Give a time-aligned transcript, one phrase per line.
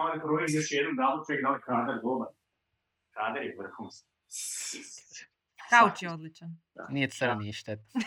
[0.00, 2.28] Samo da provjerim još jednom da li čovjek da li kadar dobar.
[3.10, 4.08] Kadar je vrhunski.
[5.70, 6.48] Kauč je odličan.
[6.90, 7.82] Nije crni i šteta.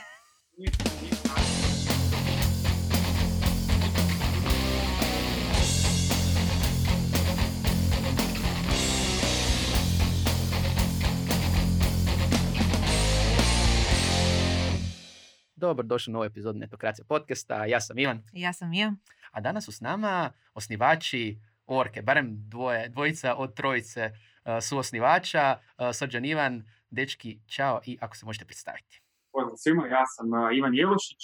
[15.55, 17.65] Dobro, došli u novu epizodu Netokracija podcasta.
[17.65, 18.93] Ja sam Ivan, Ja sam Mija.
[19.31, 21.39] a danas su s nama osnivači
[21.77, 25.57] Orke, barem dvoje, dvojica od trojice uh, su osnivača.
[25.57, 29.01] Uh, Srđan Ivan, dečki, čao i ako se možete predstaviti.
[29.31, 31.21] Pozdrav svima, ja sam a, Ivan Jelušić,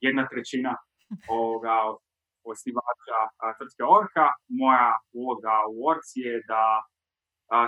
[0.00, 0.76] jedna trećina
[1.36, 1.76] ovoga
[2.44, 3.18] osnivača
[3.56, 4.26] tvrtke Orka.
[4.48, 6.62] Moja uloga u Orci je da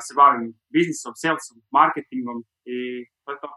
[0.06, 2.38] se bavim biznisom, salesom, marketingom
[2.74, 2.76] i
[3.24, 3.50] to je to.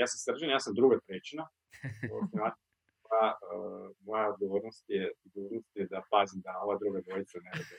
[0.00, 1.44] Ja sam Srđan, ja sam druga trećina.
[3.08, 3.38] osnivača.
[3.38, 7.76] Pa, e, moja odgovornost je, odgovornost je da pazim da ova druga dvojica ne bude.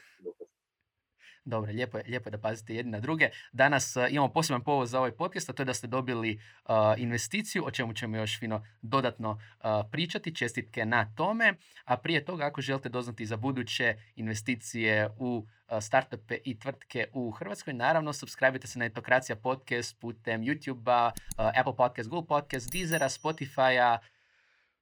[1.44, 3.30] Dobro, lijepo je, lijepo je da pazite jedni na druge.
[3.52, 6.74] Danas uh, imamo poseban povod za ovaj podcast, a to je da ste dobili uh,
[6.96, 10.34] investiciju, o čemu ćemo još fino dodatno uh, pričati.
[10.34, 11.54] Čestitke na tome.
[11.84, 17.30] A prije toga, ako želite doznati za buduće investicije u uh, startupe i tvrtke u
[17.30, 23.08] Hrvatskoj, naravno, subscribe se na Etokracija podcast putem YouTube-a, uh, Apple Podcast, Google Podcast, Deezera,
[23.08, 23.98] Spotify-a,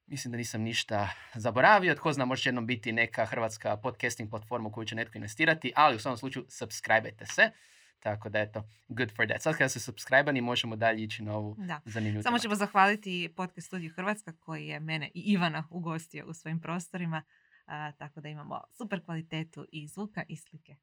[0.08, 1.94] Mislim da nisam ništa zaboravio.
[1.94, 5.96] Tko zna, može jednom biti neka hrvatska podcasting platforma u koju će netko investirati, ali
[5.96, 7.50] u svakom slučaju subscribe se.
[8.00, 9.42] Tako da eto, good for that.
[9.42, 11.80] Sad kada se subscribe možemo dalje ići na ovu Da.
[11.84, 16.60] zanimljivu Samo ćemo zahvaliti Podcast Studiju Hrvatska koji je mene i Ivana ugostio u svojim
[16.60, 17.22] prostorima.
[17.66, 20.76] a, tako da imamo super kvalitetu i zvuka i slike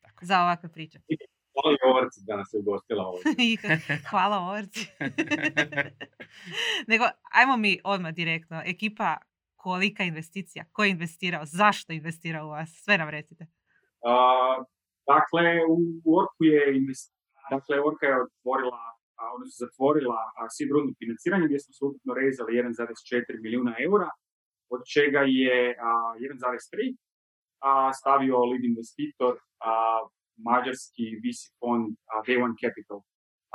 [0.00, 1.00] Tako za ovakve priče.
[1.56, 3.34] Hvala Orci da nas je ugostila ovdje.
[3.48, 3.58] I
[4.10, 4.86] Hvala Orci.
[6.90, 8.62] Nego, ajmo mi odmah direktno.
[8.64, 9.16] Ekipa,
[9.56, 10.64] kolika investicija?
[10.72, 11.42] Ko je investirao?
[11.44, 12.70] Zašto investira u vas?
[12.84, 13.46] Sve nam recite.
[14.04, 14.14] A,
[15.12, 15.44] dakle,
[16.04, 17.14] u Orku je invest...
[17.50, 18.82] dakle, Orka je otvorila,
[19.20, 24.10] a, odnosno zatvorila a, seed rundu financiranja gdje smo se ukupno rezali 1,4 milijuna eura,
[24.74, 26.96] od čega je a, 1,3
[27.68, 29.72] a, stavio lead investitor a,
[30.50, 31.86] mađarski VC fond
[32.26, 33.00] Day One Capital.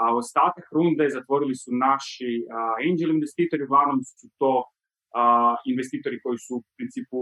[0.01, 2.31] A ostatak runde zatvorili su naši
[2.87, 4.53] angel investitori, uglavnom su to
[5.73, 7.19] investitori koji su u principu,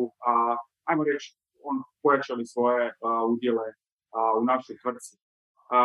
[0.89, 1.27] ajmo reći,
[1.69, 2.83] on, pojačali svoje
[3.33, 3.67] udjele
[4.39, 4.75] u našoj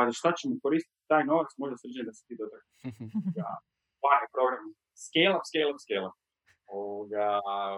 [0.07, 2.63] za šta ćemo koristiti taj novac, možda srđe da se ti dotak.
[4.23, 4.65] Je program.
[5.07, 6.17] Scale up, scale up, scale up.
[6.79, 7.29] Ovoga,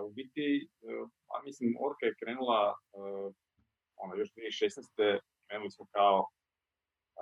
[0.06, 0.92] u biti, e,
[1.32, 2.76] a mislim, Orka je krenula, e,
[4.02, 5.20] ono, još 2016.
[5.46, 6.18] krenuli smo kao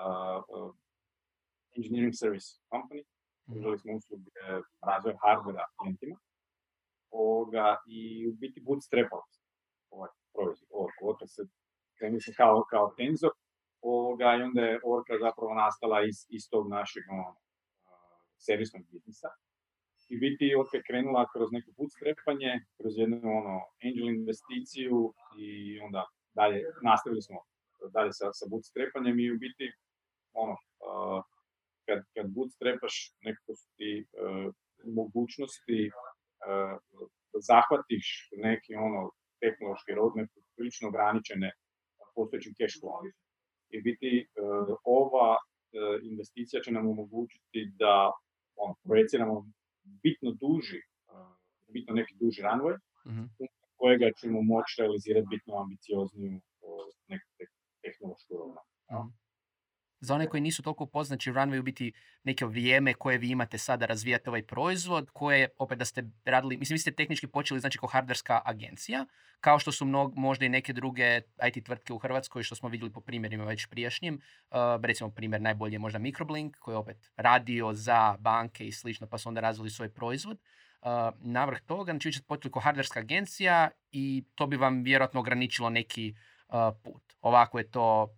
[0.03, 0.75] uh, uh,
[1.77, 3.03] engineering service company,
[3.47, 4.31] pružali smo usluge
[4.89, 6.17] razvoja hardvera klijentima.
[7.11, 9.45] Ovoga, I u biti bootstrapali smo
[9.91, 11.01] ovaj proizvod, Orka.
[11.11, 11.43] Orka se
[11.99, 13.33] krenuli smo kao, kao Tensor,
[13.81, 17.37] ovoga, i onda je Orka zapravo nastala iz, iz tog našeg ono,
[18.47, 19.29] servisnog biznisa.
[20.09, 23.57] I biti Orka je krenula kroz neko bootstrapanje, kroz jednu ono,
[23.87, 25.15] angel investiciju
[25.45, 26.03] i onda
[26.35, 27.39] dalje nastavili smo
[27.97, 29.67] dalje sa, sa bootstrapanjem i u biti
[30.33, 31.23] ono, uh,
[31.87, 34.53] kad, kad bootstrapaš nekako su ti uh,
[34.85, 36.75] mogućnosti uh,
[37.33, 38.07] da zahvatiš
[38.37, 41.53] neki ono tehnološki roadmap prilično ograničene
[42.15, 43.13] postojećim cash flowom.
[43.75, 45.39] I biti uh, ova uh,
[46.03, 48.13] investicija će nam omogućiti da
[48.57, 49.47] ono, projeciramo
[50.03, 50.81] bitno duži,
[51.13, 51.37] uh,
[51.69, 53.25] bitno neki duži runway, Mhm.
[53.77, 57.53] kojega ćemo moći realizirati bitno ambiciozniju uh, neku te-
[57.83, 58.35] tehnološku
[58.95, 59.25] rovnavu.
[60.01, 61.93] Za one koji nisu toliko upoznati, znači Runway u biti
[62.25, 66.75] neko vrijeme koje vi imate sada razvijate ovaj proizvod, koje opet da ste radili, mislim
[66.75, 69.07] vi ste tehnički počeli znači kao hardverska agencija,
[69.41, 72.93] kao što su mnog, možda i neke druge IT tvrtke u Hrvatskoj, što smo vidjeli
[72.93, 74.15] po primjerima već prijašnjim.
[74.51, 79.07] Uh, recimo primjer najbolji je možda Microblink, koji je opet radio za banke i slično,
[79.07, 80.39] pa su onda razvili svoj proizvod.
[80.83, 80.89] Uh,
[81.21, 85.71] navrh toga, znači vi ćete počeli kao hardverska agencija i to bi vam vjerojatno ograničilo
[85.71, 86.15] neki
[86.49, 87.03] uh, put.
[87.21, 88.17] Ovako je to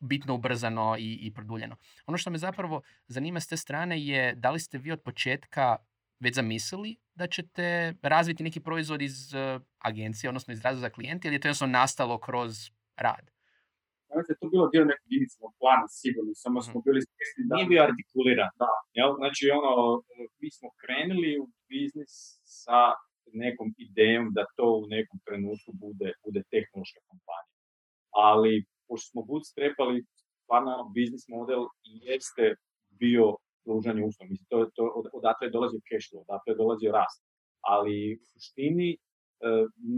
[0.00, 1.76] bitno ubrzano i, i produljeno.
[2.06, 5.76] Ono što me zapravo zanima s te strane je da li ste vi od početka
[6.20, 11.28] već zamislili da ćete razviti neki proizvod iz uh, agencije, odnosno iz razvoja za klijente,
[11.28, 12.52] ili je to jednostavno nastalo kroz
[12.96, 13.30] rad?
[14.12, 16.84] Znači, to je bilo dio nekog inicijalnog plana, sigurno, samo smo Mhm.
[16.86, 17.52] bili svjesni da...
[17.56, 18.50] Nije bio artikuliran.
[18.64, 18.72] Da.
[18.98, 19.10] Jel?
[19.20, 19.72] Znači, ono,
[20.40, 22.12] mi smo krenuli u biznis
[22.58, 22.80] sa
[23.44, 27.58] nekom idejom da to u nekom trenutku bude, bude tehnološka kompanija.
[28.30, 28.54] Ali,
[28.88, 30.04] pošto smo bootstrapali,
[30.42, 31.62] stvarno ono, biznis model
[32.08, 32.44] jeste
[33.02, 33.24] bio
[33.64, 34.28] pružanje usluga.
[34.30, 37.20] Mislim, to, to, od- odatle je dolazio cash flow, odatle je dolazio rast.
[37.72, 38.96] Ali u suštini e,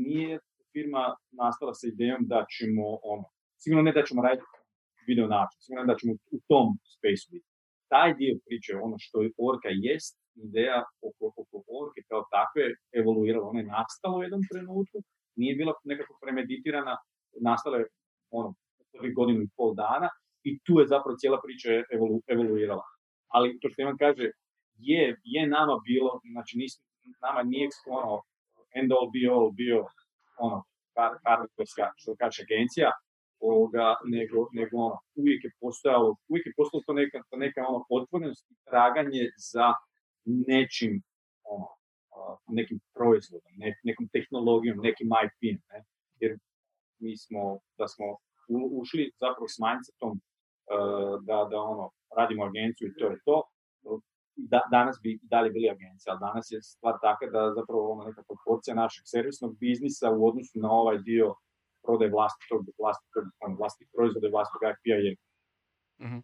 [0.05, 0.39] nije
[0.73, 1.05] firma
[1.43, 3.25] nastala sa idejom da ćemo, ono,
[3.63, 4.47] sigurno ne da ćemo raditi
[5.09, 7.49] video način, sigurno da ćemo u tom spaceu biti.
[7.95, 10.15] Taj dio priče, ono što je Orka jest,
[10.47, 12.65] ideja oko, oko Orke kao takve
[13.01, 14.99] evoluirala, ona je nastala u jednom trenutku,
[15.41, 16.95] nije bila nekako premeditirana,
[17.49, 17.87] nastala je
[18.39, 18.55] ono,
[18.93, 20.09] prvih godinu i pol dana
[20.49, 22.87] i tu je zapravo cijela priča evolu, evoluirala.
[23.29, 24.31] Ali to što Ivan kaže,
[24.79, 26.73] je, je nama bilo, znači nis,
[27.23, 28.23] nama nije ono,
[28.75, 29.87] end all be all bio
[30.39, 30.63] ono,
[31.27, 32.91] hardwareska, što kaže agencija,
[33.41, 37.85] ovoga, nego, nego ono, uvijek je postojalo, uvijek je postojalo to neka, to neka ono,
[37.91, 39.67] otvorenost i traganje za
[40.25, 41.03] nečim,
[41.45, 41.69] ono,
[42.49, 45.85] nekim proizvodom, ne, nekom tehnologijom, nekim IP-em, ne?
[46.21, 46.39] jer
[46.99, 48.07] mi smo, da smo
[48.81, 51.85] ušli zapravo s mindsetom uh, da, da ono,
[52.19, 53.37] radimo agenciju i to je to,
[54.52, 58.23] da, danas bi dalje bili agencija, ali danas je stvar taka da zapravo ono neka
[58.31, 61.35] proporcija našeg servisnog biznisa u odnosu na ovaj dio
[61.85, 65.12] prodaje vlastitog, vlastitog, ono, vlastitih proizvoda i vlastitog IP-a je
[66.05, 66.23] mm-hmm.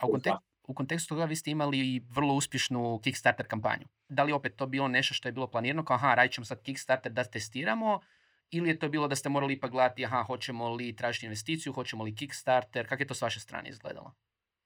[0.00, 3.86] A u, kontek- u kontekstu toga vi ste imali i vrlo uspješnu Kickstarter kampanju.
[4.08, 6.62] Da li opet to bilo nešto što je bilo planirano, kao aha, radit ćemo sad
[6.62, 8.00] Kickstarter da testiramo,
[8.50, 12.04] ili je to bilo da ste morali ipak gledati, aha, hoćemo li tražiti investiciju, hoćemo
[12.04, 14.10] li Kickstarter, kako je to s vaše strane izgledalo?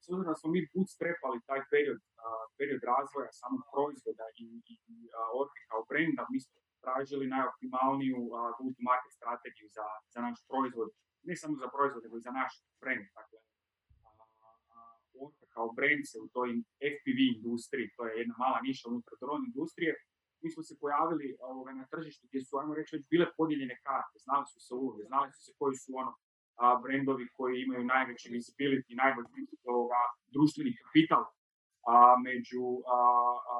[0.03, 4.77] S obzirom da smo mi bootstrapali taj period, uh, period razvoja samog proizvoda i, i,
[5.41, 10.89] uh, kao brenda, mi smo tražili najoptimalniju uh, go-to-market strategiju za, za naš proizvod,
[11.29, 12.53] ne samo za proizvod, nego i za naš
[12.83, 13.07] brand.
[13.19, 13.39] Dakle,
[15.25, 16.51] Orca kao brand se u toj
[16.93, 19.93] FPV industriji, to je jedna mala niša unutar drone industrije,
[20.43, 24.17] mi smo se pojavili ovoga, na tržištu gdje su, ajmo reći, već bile podijeljene karte,
[24.27, 26.13] znali su se uloge, znali su se koji su ono,
[26.63, 30.03] a, brendovi koji imaju najveći visibility, najbolji ovoga,
[30.35, 31.25] društveni kapital
[31.93, 31.95] a,
[32.27, 32.65] među,
[32.97, 32.99] a,
[33.55, 33.57] a,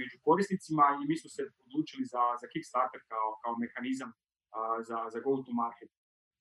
[0.00, 4.10] među korisnicima i mi smo se odlučili za, za Kickstarter kao, kao mehanizam
[4.56, 4.58] a,
[4.88, 5.90] za, za go to market.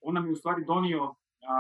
[0.06, 1.02] On nam je u stvari donio
[1.52, 1.54] a,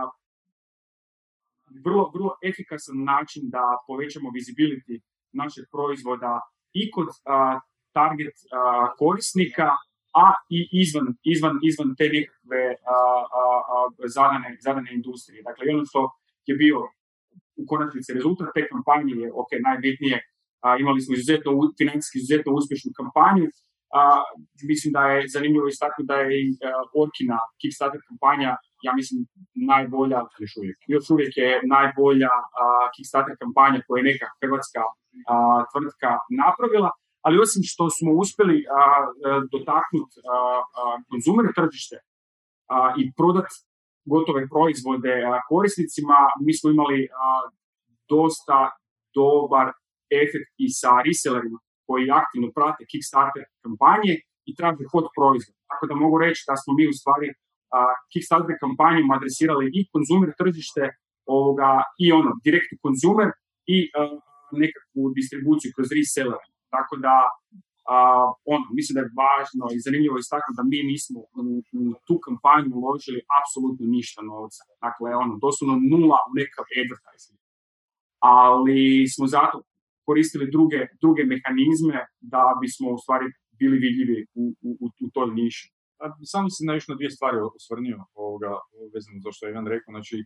[1.86, 4.96] vrlo, vrlo efikasan način da povećamo visibility
[5.32, 6.34] našeg proizvoda
[6.74, 7.60] i kod a,
[8.00, 8.36] target
[9.00, 9.70] korisnika,
[10.24, 10.26] a
[10.58, 12.64] i izvan, izvan, izvan te nekakve
[14.16, 15.44] zadane, zadane industrije.
[15.50, 16.02] Dakle, ono što
[16.50, 16.78] je bio
[17.62, 20.18] u konačnici rezultat te kampanje je, ok, najbitnije,
[20.66, 23.46] a, imali smo izuzetno, financijski izuzetno uspješnu kampanju,
[24.00, 24.02] a,
[24.72, 26.48] mislim da je zanimljivo istaknuti da je i
[27.02, 28.52] Orkina Kickstarter kampanja,
[28.86, 29.20] ja mislim,
[29.72, 32.66] najbolja, još uvijek, još uvijek je najbolja a,
[32.96, 34.82] Kickstarter kampanja koju je neka hrvatska
[35.32, 35.34] a,
[35.72, 36.10] tvrtka
[36.42, 36.92] napravila,
[37.26, 38.58] ali osim što smo uspjeli
[39.54, 40.16] dotaknuti
[41.10, 41.98] konzumer tržište
[42.74, 43.56] a, i prodati
[44.14, 45.14] gotove proizvode
[45.50, 47.00] korisnicima, mi smo imali
[48.14, 48.60] dosta
[49.20, 49.68] dobar
[50.24, 54.16] efekt i sa resellerima koji aktivno prate Kickstarter kampanje
[54.50, 55.56] i traže hot proizvod.
[55.70, 57.28] Tako da mogu reći da smo mi u stvari
[58.12, 60.84] Kickstarter kampanjom adresirali i konzumer tržište
[61.38, 61.72] ovoga,
[62.04, 63.30] i ono, direktni konzumer
[63.76, 63.78] i
[64.62, 66.44] nekakvu distribuciju kroz reseller.
[66.76, 67.16] Tako da
[68.54, 71.44] on, mislim da je važno i zanimljivo istaknuti da mi nismo u,
[71.82, 74.62] u tu kampanju uložili apsolutno ništa novca.
[74.86, 77.40] Dakle, ono, doslovno nula u nekav advertising.
[78.20, 79.58] Ali smo zato
[80.08, 83.26] koristili druge, druge mehanizme da bismo u stvari
[83.60, 84.44] bili vidljivi u,
[84.84, 85.66] u, u toj niši.
[86.24, 88.52] Samo se na još na dvije stvari osvrnio ovoga,
[88.94, 89.92] vezano za što je Ivan rekao.
[89.92, 90.26] Znači,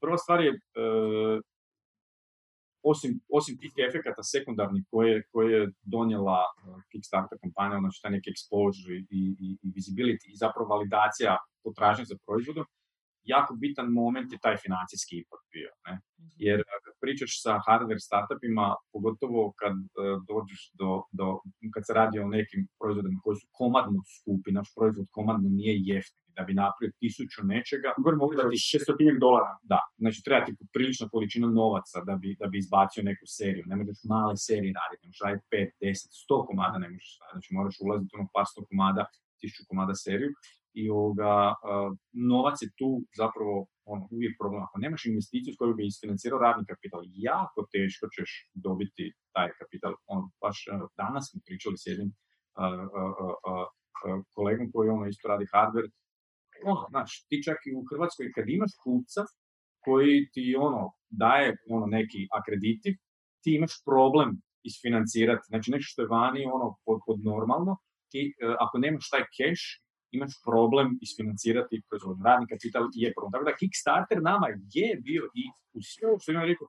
[0.00, 0.58] prva stvar je, e,
[2.90, 6.48] osim, osim tih efekata sekundarnih koje, koje je donijela e,
[6.90, 11.32] Kickstarter kampanja, znači taj neki exposure i, i, i visibility i zapravo validacija
[11.64, 12.66] potražnje za proizvodom,
[13.26, 15.70] jako bitan moment je taj financijski ipak bio.
[15.86, 15.94] Ne?
[16.20, 16.28] Mhm.
[16.46, 19.86] Jer kad pričaš sa hardware startupima, pogotovo kad uh,
[20.30, 21.26] dođeš do, do,
[21.74, 26.26] kad se radi o nekim proizvodima koji su komadno skupi, naš proizvod komadno nije jeftin,
[26.36, 27.88] da bi napravio tisuću nečega.
[27.98, 29.54] Govorimo ovdje da ti šestotinjak dolara.
[29.72, 33.64] Da, znači treba ti prilična količina novaca da bi, da bi izbacio neku seriju.
[33.70, 37.34] Ne možeš male serije raditi, ne možeš raditi 5, 10, 100 komada ne možeš raditi.
[37.34, 39.02] Znači moraš ulaziti u ono par sto komada,
[39.40, 40.30] tisuću komada seriju
[40.80, 41.54] i ovoga,
[42.32, 42.90] novac je tu
[43.20, 43.56] zapravo
[43.92, 44.62] on, uvijek problem.
[44.62, 48.30] Ako nemaš investiciju s kojom bi isfinancirao radni kapital, jako teško ćeš
[48.66, 49.04] dobiti
[49.34, 49.92] taj kapital.
[50.14, 50.56] On, baš
[51.00, 52.10] danas smo pričali s jednim
[54.36, 55.90] kolegom koji ono isto radi hardware,
[56.70, 59.22] ono, znaš, ti čak i u Hrvatskoj kad imaš kupca
[59.84, 62.94] koji ti ono daje ono neki akreditiv,
[63.42, 64.30] ti imaš problem
[64.70, 67.72] isfinancirati, znači nešto što je vani ono pod, pod normalno,
[68.10, 68.20] ti
[68.64, 69.64] ako nemaš taj cash,
[70.16, 72.24] imaš problem isfinancirati proizvodnju.
[72.24, 73.32] Radni kapital je problem.
[73.32, 74.46] Tako da Kickstarter nama
[74.76, 75.44] je bio i
[75.76, 76.66] u sve što imam rekao,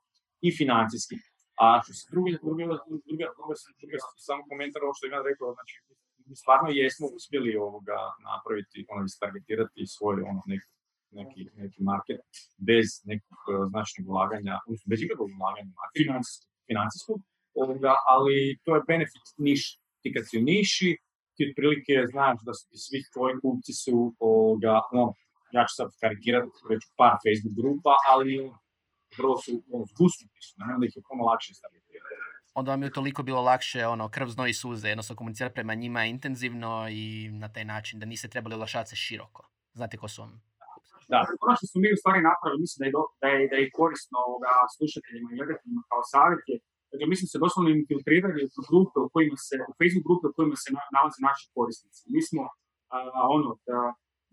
[0.47, 1.15] i financijski.
[1.63, 3.95] A što se drugi, drugi, drugi, drugi,
[4.27, 5.75] samo komentar ovo što imam rekao, znači
[6.41, 10.69] stvarno jesmo uspjeli ovoga napraviti, ono, targetirati svoj ono, neki,
[11.19, 12.21] neki, neki market
[12.69, 14.55] bez nekog uh, značajnog ulaganja,
[14.89, 17.19] bez ikakvog ulaganja financijskog, financijskog
[17.61, 19.61] ovoga, ali to je benefit niš.
[20.01, 20.89] Ti kad si u niši,
[21.37, 23.95] ti otprilike znaš da su ti svi tvoji kupci su,
[24.29, 25.03] ovoga, no,
[25.55, 28.33] ja ću sad karikirati već par Facebook grupa, ali
[29.17, 31.87] vrlo su ono, zgusnuti su, onda ih je puno lakše staviti
[32.59, 36.01] onda vam je toliko bilo lakše ono, krv, znoj i suze, jednostavno komunicirati prema njima
[36.05, 39.41] intenzivno i na taj način da niste trebali oglašavati se široko.
[39.73, 40.33] Znate ko su vam?
[41.11, 43.55] Da, ono što smo mi u stvari napravili, mislim da je, do, da je, da
[43.61, 46.57] je korisno ovoga, slušateljima i gledateljima kao savjet je,
[46.91, 50.35] dakle, mi smo se doslovno infiltrirali u grupe u kojima se, u Facebook grupe u
[50.37, 52.01] kojima se nalaze naši korisnici.
[52.13, 52.43] Mi smo
[52.95, 52.97] a,
[53.37, 53.79] ono, da,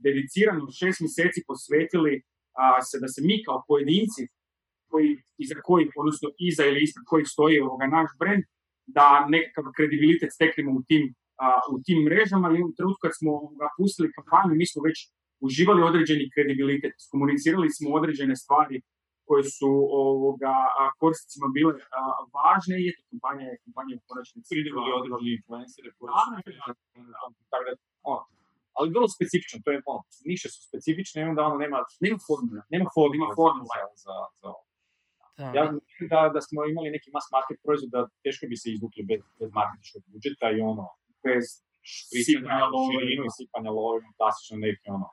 [0.07, 2.15] dedicirano šest mjeseci posvetili
[2.63, 4.23] a, se da se mi kao pojedinci
[4.91, 5.11] koji,
[5.45, 8.45] iza kojih, odnosno iza ili ispred kojih stoji ovoga naš brand,
[8.97, 11.03] da nekakav kredibilitet steknemo u tim,
[11.45, 14.99] a, u tim mrežama i u trenutku kad smo ga pustili kampanju, mi smo već
[15.47, 18.77] uživali određeni kredibilitet, komunicirali smo određene stvari
[19.27, 19.73] koje su
[20.05, 20.55] ovoga,
[21.01, 22.01] korisnicima bile a,
[22.37, 24.49] važne i eto, kampanja je kampanja u konačnici.
[24.55, 25.89] Pridružili određeni influenceri
[28.77, 32.63] ali vrlo specifično, to je ono, niše su specifične i onda ono nema, nema formula,
[32.75, 34.63] nema formula, nema formula za, za ovo.
[35.39, 35.47] Da.
[35.57, 39.03] Ja mislim da, da smo imali neki mass market proizvod da teško bi se izvukli
[39.11, 40.87] bez, bez marketičkog budžeta i ono,
[41.27, 41.45] bez
[42.27, 42.67] sipanja
[43.27, 45.09] i sipanja love, klasično neki ono.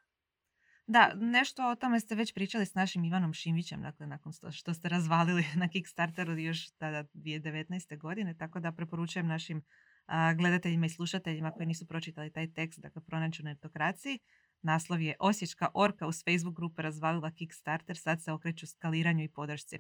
[0.92, 4.90] Da, nešto o tome ste već pričali s našim Ivanom Šimićem, dakle, nakon što ste
[4.90, 7.98] razvalili na Kickstarteru još tada 2019.
[7.98, 9.62] godine, tako da preporučujem našim
[10.06, 14.20] a, gledateljima i slušateljima koji nisu pročitali taj tekst, dakle, pronađu netokraciji.
[14.62, 19.80] Naslov je Osječka orka uz Facebook grupe razvalila Kickstarter, sad se okreću skaliranju i podršci.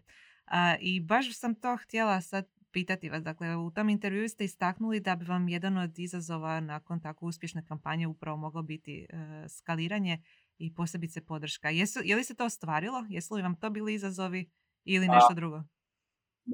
[0.80, 3.24] I baš sam to htjela sad pitati vas.
[3.24, 7.66] Dakle, u tom intervju ste istaknuli da bi vam jedan od izazova nakon tako uspješne
[7.66, 10.22] kampanje upravo moglo biti e, skaliranje
[10.66, 11.70] i posebice podrška.
[11.70, 13.00] Jesu, je li se to ostvarilo?
[13.10, 14.50] Jesu li vam to bili izazovi
[14.84, 15.60] ili nešto drugo?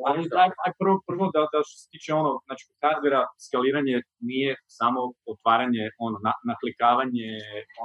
[0.08, 0.22] Ali,
[0.66, 5.00] aj, prvo, prvo da, da što se tiče ono, znači hardvera, skaliranje nije samo
[5.34, 7.30] otvaranje, ono, na, naklikavanje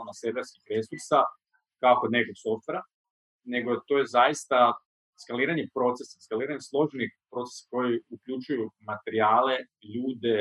[0.00, 1.20] ono, serverskih resursa
[1.80, 2.82] kao kod nekog softvera,
[3.54, 4.58] nego to je zaista
[5.22, 9.56] skaliranje procesa, skaliranje složenih procesa koji uključuju materijale,
[9.94, 10.38] ljude,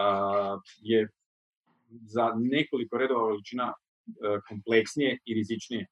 [0.00, 0.54] uh,
[0.90, 1.00] je
[2.14, 3.66] za nekoliko redova veličina
[4.48, 5.86] kompleksnije i rizičnije.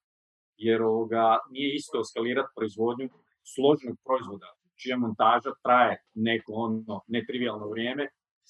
[0.57, 3.09] Jer ovoga, nije isto skalirati proizvodnju
[3.53, 4.49] složenog proizvoda,
[4.81, 8.07] čija montaža traje neko ono netrivialno vrijeme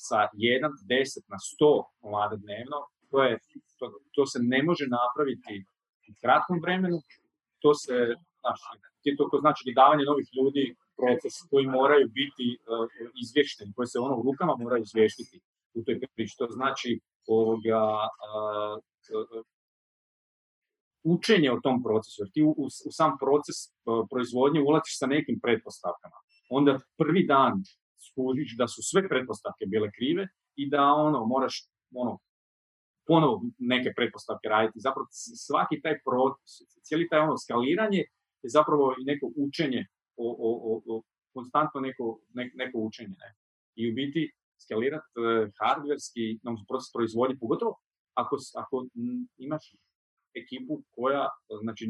[0.07, 2.79] sa 1, 10 na 100 komada dnevno,
[3.11, 3.38] to, je,
[3.79, 3.85] to,
[4.15, 5.65] to se ne može napraviti
[6.09, 6.97] u kratkom vremenu,
[7.63, 7.95] to se,
[8.41, 8.59] znaš,
[9.17, 10.65] to, to znači davanje novih ljudi
[10.99, 12.88] proces koji moraju biti uh,
[13.23, 15.38] izvješteni, koji se ono u rukama moraju izvještiti
[15.77, 16.35] u toj priči.
[16.38, 16.91] To znači
[17.27, 17.83] ovoga,
[18.27, 18.75] uh,
[21.03, 25.05] učenje o tom procesu, jer ti u, u, u sam proces uh, proizvodnje ulaziš sa
[25.07, 26.17] nekim pretpostavkama.
[26.49, 27.53] Onda prvi dan
[28.07, 31.55] skužiš da su sve pretpostavke bile krive i da ono moraš
[31.95, 32.19] ono
[33.07, 34.79] ponovo neke pretpostavke raditi.
[34.87, 35.07] Zapravo
[35.45, 36.51] svaki taj proces,
[36.85, 38.01] cijeli taj ono skaliranje
[38.43, 39.81] je zapravo i neko učenje,
[40.17, 41.01] o, o, o, o
[41.33, 43.15] konstantno neko, ne, neko učenje.
[43.23, 43.29] Ne?
[43.75, 44.31] I u biti
[44.65, 47.73] skalirati uh, hardverski no, proces proizvodnje, pogotovo
[48.13, 48.75] ako, ako
[49.37, 49.63] imaš
[50.43, 51.27] ekipu koja,
[51.63, 51.84] znači,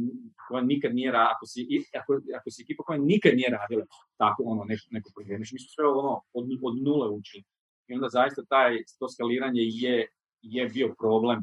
[0.47, 1.61] koja nikad nije radila, ako si,
[2.01, 3.85] ako, ako si ekipa koja nikad nije radila
[4.17, 7.43] tako ono, neko, neko proizvodnje, znači mi smo sve ono od, od nule učili.
[7.87, 10.07] I onda zaista taj, to skaliranje je,
[10.41, 11.39] je bio problem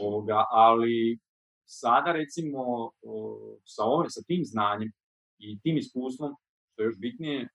[0.00, 1.18] ovoga, ali
[1.64, 2.90] sada recimo
[3.64, 4.90] sa, ovim, sa tim znanjem
[5.38, 6.32] i tim iskustvom,
[6.72, 7.48] što je još bitnije, e,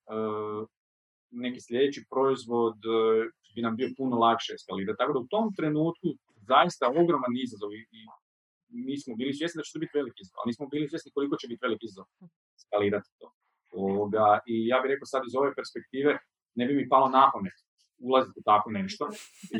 [1.31, 4.97] neki sljedeći proizvod e, bi nam bio puno lakše eskalirati.
[4.97, 6.07] Tako da u tom trenutku
[6.51, 7.81] zaista ogroman izazov i
[8.69, 11.35] mi smo bili svjesni da će to biti veliki izazov, ali nismo bili svjesni koliko
[11.41, 12.05] će biti veliki izazov
[12.63, 13.27] skalirati to.
[13.71, 16.11] Ovoga, I ja bih rekao sad iz ove perspektive,
[16.59, 17.57] ne bi mi palo na pamet
[18.07, 19.03] ulaziti u tako nešto,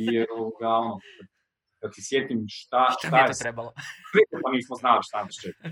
[0.09, 0.95] jer ovoga, ono,
[1.79, 3.71] kad se sjetim šta, šta, šta je to trebalo.
[4.43, 5.63] pa nismo znali šta nas čeka.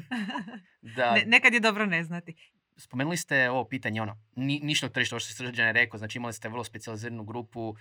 [0.98, 1.14] da.
[1.16, 2.32] Ne, nekad je dobro ne znati.
[2.78, 6.34] Spomenuli ste ovo pitanje, ono, ni, ništa tržišta, ovo što ste Srđane rekao, znači imali
[6.34, 7.76] ste vrlo specijaliziranu grupu uh,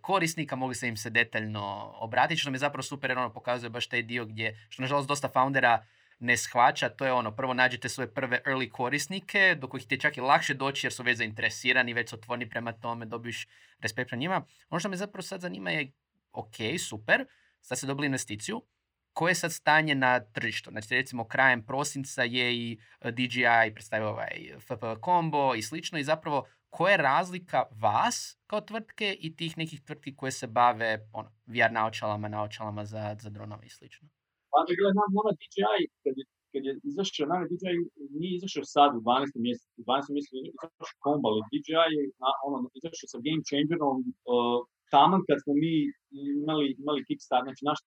[0.00, 3.70] korisnika, mogli ste im se detaljno obratiti, što mi je zapravo super jer ono pokazuje
[3.70, 5.84] baš taj dio gdje, što nažalost dosta foundera
[6.18, 10.00] ne shvaća, to je ono, prvo nađete svoje prve early korisnike, do kojih ti je
[10.00, 13.46] čak i lakše doći jer su već zainteresirani, već su otvorni prema tome, dobiješ
[13.80, 14.44] respekt prema njima.
[14.70, 15.92] Ono što me zapravo sad zanima je
[16.32, 16.56] ok,
[16.88, 17.24] super,
[17.60, 18.62] sad ste dobili investiciju,
[19.18, 20.70] koje je sad stanje na tržištu?
[20.70, 22.78] Znači, recimo, krajem prosinca je i
[23.16, 24.34] DJI predstavio ovaj
[24.66, 26.38] FP Combo i slično i zapravo
[26.70, 28.16] koja je razlika vas
[28.50, 33.30] kao tvrtke i tih nekih tvrtki koje se bave ono, VR naočalama, naočalama za, za
[33.30, 34.04] dronove i slično?
[34.52, 37.78] Pa gledaj, nama DJI, kad je, kad je izašao, nama DJI
[38.20, 39.46] nije izašao sad u 12.
[39.46, 40.14] mjesecu, u 12.
[40.14, 43.98] mjesecu je izašao komba, ali DJI je na, ono, izašao sa Game Changerom
[44.32, 44.58] uh,
[44.94, 45.74] taman kad smo mi
[46.42, 47.80] imali, imali Kickstarter, znači naš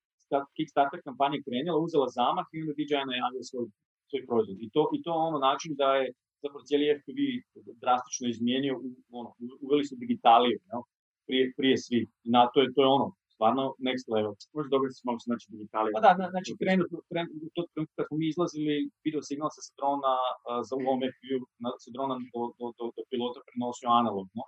[0.58, 3.66] Kickstarter kampanja krenula, uzela zamah i onda DJI najavio svoj,
[4.10, 4.58] svoj proizvod.
[4.66, 6.06] I to, I to ono način da je
[6.44, 7.20] zapravo cijeli FPV
[7.84, 8.74] drastično izmijenio,
[9.20, 9.30] ono,
[9.66, 10.80] uveli su digitaliju, no?
[11.28, 12.00] prije, prije svi.
[12.26, 14.34] I na to je, to je ono, stvarno next level.
[14.56, 15.92] Možda dobro se malo znači digitaliju.
[15.98, 20.14] Pa da, znači trenutno, trenutno, to trenutno kad smo mi izlazili, video signal sa drona
[20.24, 21.32] uh, za u ovom FPV,
[21.84, 24.42] sa drona do, do, do, do pilota prenosio analogno.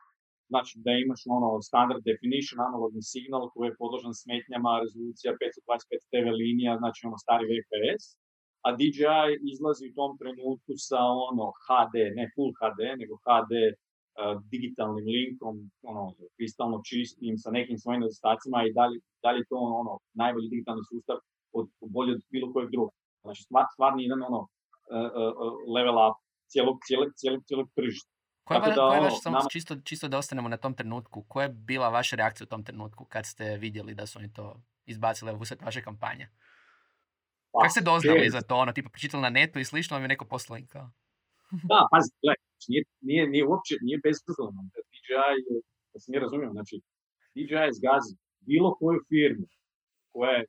[0.51, 6.25] Znači da imaš ono standard definition, analogni signal koji je podložan smetnjama, rezolucija 525 TV
[6.41, 8.05] linija, znači ono stari VPS
[8.65, 14.39] a DJI izlazi u tom trenutku sa ono HD, ne full HD, nego HD uh,
[14.51, 15.55] digitalnim linkom,
[15.91, 16.03] ono,
[16.35, 21.17] kristalno čistim, sa nekim svojim nedostacima i dalje, dalje to ono, najbolji digitalni sustav
[21.59, 22.93] od, bolje od bilo kojeg drugog.
[23.23, 23.41] Znači,
[23.73, 25.09] stvarni jedan ono, uh,
[25.45, 26.15] uh, level up
[26.51, 28.12] cijelog, cijelog, cijelog, cijelog tržišta.
[28.43, 29.49] Koja, da, koja je vaša, samo nama...
[29.49, 33.05] čisto, čisto da ostanemo na tom trenutku, koja je bila vaša reakcija u tom trenutku
[33.05, 36.27] kad ste vidjeli da su oni to izbacili u vaše kampanje?
[37.51, 40.07] Pa, Kako ste doznali za to, ono, tipa pročitali na netu i slično, vam je
[40.07, 40.91] neko poslao kao?
[41.71, 44.61] da, pazi, gledaj, znači, nije, nije, nije uopće, nije bezazleno.
[44.93, 45.37] DJI,
[45.93, 46.75] da se nije razumio, znači,
[47.35, 48.13] DJI zgazi
[48.49, 49.47] bilo koju firmu
[50.13, 50.45] koja je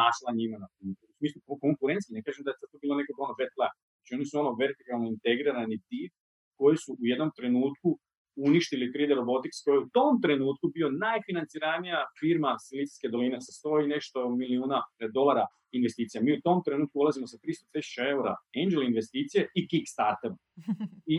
[0.00, 1.02] našla njima na putu.
[1.10, 3.50] U smislu konkurencije, ne kažem da je to bilo neko ono bad
[3.96, 6.12] Znači, oni su ono vertikalno integrirani tip
[6.58, 7.98] koji su u jednom trenutku
[8.36, 13.84] uništili 3D Robotics koji je u tom trenutku bio najfinanciranija firma Silicijske doline sa 100
[13.84, 14.78] i nešto milijuna
[15.14, 16.22] dolara investicija.
[16.22, 20.30] Mi u tom trenutku ulazimo sa 300.000 eura angel investicije i Kickstarter.
[21.14, 21.16] I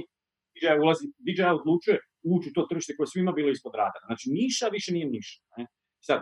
[0.55, 1.97] DJI, ulazi, DJI odlučuje
[2.33, 4.05] ući u to tržište koje svima bilo ispod radara.
[4.09, 5.37] Znači, niša više nije niša.
[5.57, 5.63] Ne?
[6.07, 6.19] Sad,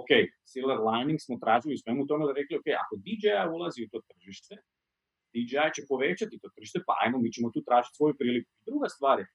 [0.00, 0.10] ok,
[0.52, 3.98] silver lining smo tražili u svemu tome da rekli, ok, ako DJI ulazi u to
[4.08, 4.54] tržište,
[5.32, 8.50] DJI će povećati to tržište, pa ajmo, mi ćemo tu tražiti svoju priliku.
[8.68, 9.26] Druga stvar je,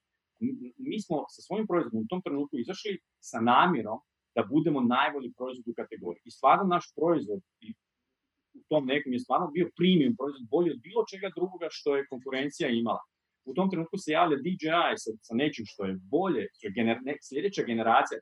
[0.90, 2.94] mi smo sa svojim proizvodom u tom trenutku izašli
[3.30, 4.00] sa namjerom
[4.36, 6.22] da budemo najbolji proizvod u kategoriji.
[6.26, 7.42] I stvarno naš proizvod
[8.60, 12.08] u tom nekom je stvarno bio premium proizvod, bolji od bilo čega drugoga što je
[12.14, 13.04] konkurencija imala.
[13.50, 16.98] U tom trenutku se javlja DJI sa, sa nečim što je bolje, što je gener,
[17.08, 18.20] ne, sljedeća generacija.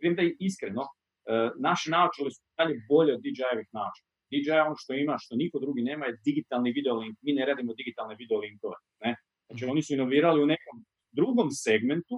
[0.00, 4.09] Vidim da je iskreno, uh, naše naočale su dalje bolje od DJI-evih naočala.
[4.30, 7.18] DJI ono što ima, što niko drugi nema je digitalni video link.
[7.22, 8.76] Mi ne radimo digitalne video linkove.
[9.04, 9.16] Ne?
[9.46, 10.76] Znači oni su inovirali u nekom
[11.12, 12.16] drugom segmentu,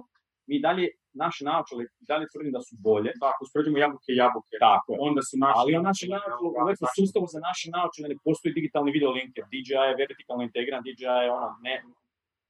[0.49, 0.87] mi dalje
[1.23, 3.11] naše naočale dalje tvrdim da su bolje.
[3.23, 4.55] Tako, uspoređujemo jabuke i jabuke.
[4.67, 8.91] Tako Onda su naši Ali naše naočale, u sustavu za naše naočale ne postoji digitalni
[8.97, 11.75] video link, jer DJI je vertikalno integran, DJI je ono, ne,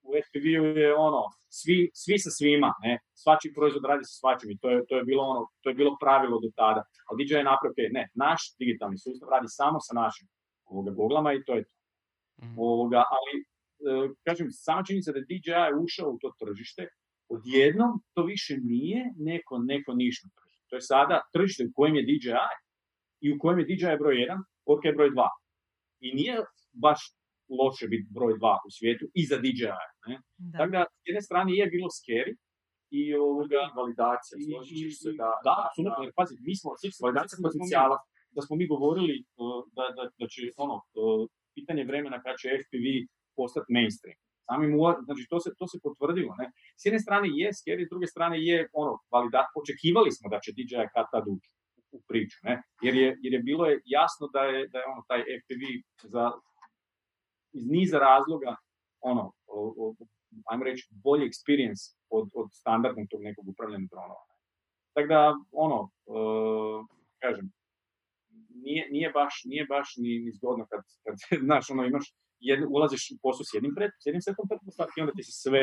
[0.03, 4.57] u FPV-u je ono, svi, svi sa svima, ne, svači proizvod radi sa svačim i
[4.57, 6.83] to je, to je bilo ono, to je bilo pravilo do tada.
[7.07, 10.27] Ali DJI je napravio, ne, naš digitalni sustav radi samo sa našim
[10.65, 11.75] ovoga, goglama i to je to.
[12.43, 12.59] Mm.
[12.59, 16.87] Ovoga, ali, e, kažem, sama činjenica da je DJI ušao u to tržište,
[17.29, 20.65] odjednom to više nije neko, neko nišno tržište.
[20.69, 22.53] To je sada tržište u kojem je DJI
[23.21, 25.27] i u kojem je DJI broj 1, Orca je broj 2.
[25.99, 26.37] I nije
[26.73, 26.99] baš
[27.59, 29.83] loše biti broj 2 u svijetu i za DJI.
[30.07, 30.15] Ne?
[30.37, 30.57] Da.
[30.57, 32.33] Tako da, s jedne strane je bilo scary,
[32.99, 35.29] i ovoga, validacija, složit ćeš se da...
[35.47, 36.69] Da, apsolutno, jer pazi, mi smo,
[37.05, 37.97] validacija potencijala,
[38.35, 41.21] da smo mi govorili uh, da, da, da će ono, uh,
[41.57, 42.85] pitanje vremena kad će FPV
[43.39, 44.17] postati mainstream.
[44.47, 44.71] Samim
[45.07, 46.33] znači to se, to se potvrdilo.
[46.41, 46.45] Ne?
[46.79, 50.49] S jedne strane je scary, s druge strane je ono, validat, očekivali smo da će
[50.57, 51.49] DJI kad tad ući
[51.97, 52.55] u priču, ne?
[52.85, 55.63] Jer, je, jer je bilo je jasno da je, da je ono, taj FPV
[56.13, 56.23] za,
[57.53, 58.55] iz niza razloga
[59.01, 59.95] ono, o, o,
[60.51, 64.25] ajmo reći, bolji experience od, od standardnog tog nekog upravljanja dronova.
[64.93, 66.85] Tako da, ono, uh,
[67.23, 67.51] kažem,
[68.65, 71.15] nije, nije, baš, nije baš ni, ni zgodno kad, kad
[71.47, 72.05] znaš, ono, imaš
[72.39, 75.61] jedno, ulaziš u poslu s jednim, pred, s jednim setom pretpostavki, onda ti se sve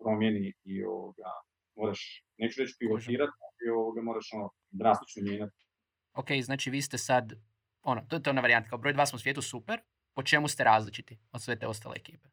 [0.00, 1.30] promijeni i ovoga,
[1.76, 2.00] moraš,
[2.38, 5.56] neću reći pivotirati, ali ovoga, moraš ono, drastično mijenjati.
[6.20, 7.32] Ok, znači vi ste sad,
[7.82, 9.80] ono, to, to je ona varijanta, kao broj dva smo u svijetu super,
[10.14, 12.28] po čemu ste različiti od sve te ostale ekipe?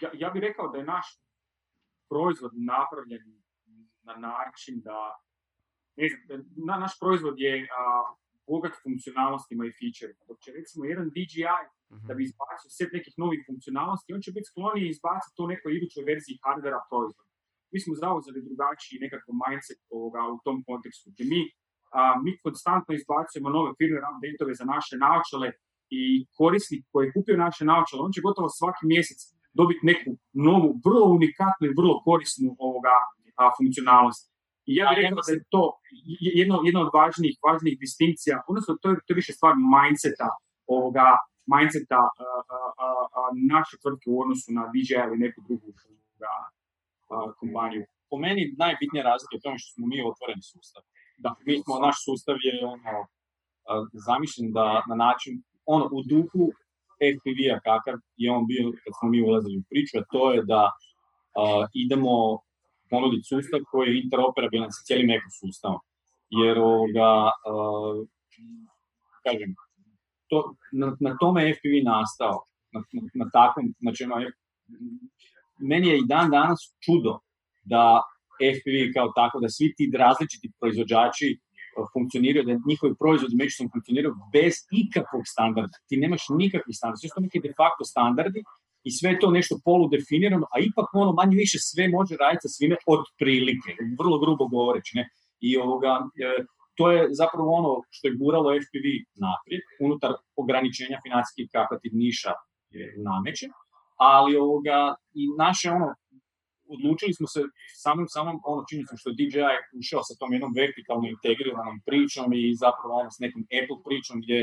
[0.00, 1.06] Ja, ja bih rekao da je naš
[2.08, 3.42] proizvod napravljen
[4.02, 4.98] na način da,
[5.96, 8.14] ne znam, na, naš proizvod je a,
[8.46, 10.22] bogat funkcionalnostima i featureima.
[10.28, 12.06] Dok će recimo jedan DJI mm-hmm.
[12.08, 16.02] da bi izbacio set nekih novih funkcionalnosti, on će biti skloniji izbaciti to nekoj idućoj
[16.10, 17.30] verziji hardvera proizvoda.
[17.72, 21.42] Mi smo zauzeli drugačiji nekakav mindset ovoga, u tom kontekstu, gdje mi,
[21.92, 25.48] a, mi konstantno izbacujemo nove firmware update za naše naočale
[26.00, 26.02] i
[26.38, 29.20] korisnik koji je kupio naše naočale, on će gotovo svaki mjesec
[29.58, 32.96] dobiti neku novu, vrlo unikatnu i vrlo korisnu ovoga,
[33.40, 34.22] a, funkcionalnost.
[34.68, 35.62] I ja bih rekao da je to
[36.40, 40.28] jedno, jedna od važnijih, važnijih distinkcija, odnosno to je, to je više stvar mindseta,
[40.66, 41.08] ovoga,
[41.52, 42.08] mindseta a,
[42.56, 43.22] a, a,
[43.54, 46.32] naše tvrtke u odnosu na DJ ili neku drugu ovoga,
[47.40, 47.84] kompaniju.
[48.10, 50.82] Po meni najbitnija razlika je tome što smo mi otvoreni sustav.
[51.22, 52.94] Da, mi smo, naš sustav je ono,
[54.06, 56.44] zamišljen da na način, ono, u duhu
[57.10, 60.62] FPV-a kakav je on bio kad smo mi ulazili u priču, a to je da
[60.64, 62.14] uh, idemo
[62.90, 65.80] ponuditi sustav koji je interoperabilan sa cijelim ekosustavom.
[66.30, 67.10] Jer ovoga,
[67.50, 68.06] uh,
[69.24, 69.50] kažem,
[70.28, 72.36] to, na, na tome je FPV nastao,
[72.72, 74.16] na, na, na takvom, znači ono,
[75.70, 77.18] meni je i dan danas čudo
[77.64, 78.02] da
[78.56, 81.28] FPV kao tako, da svi ti različiti proizvođači
[81.92, 85.76] funkcioniraju, da njihovi proizvodi međusobno funkcioniraju bez ikakvog standarda.
[85.88, 88.40] Ti nemaš nikakvih standarda, sve su to neki de facto standardi
[88.88, 92.50] i sve je to nešto poludefinirano, a ipak ono manje više sve može raditi sa
[92.56, 94.92] svime od prilike, vrlo grubo govoreći.
[94.98, 95.04] Ne?
[95.40, 95.92] I ovoga,
[96.26, 96.44] e,
[96.76, 98.86] to je zapravo ono što je guralo FPV
[99.26, 101.46] naprijed, unutar ograničenja financijskih
[101.82, 102.32] ti niša
[103.08, 103.46] nameće,
[103.96, 105.88] ali ovoga, i naše ono,
[106.74, 107.40] odlučili smo se
[107.84, 112.42] samim samom ono činjenicom što je DJI ušao sa tom jednom vertikalno integriranom pričom i
[112.64, 114.38] zapravo ono s nekom Apple pričom gdje